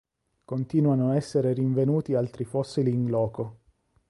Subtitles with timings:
[0.45, 3.59] Continuano a essere rinvenuti altri fossili in loco.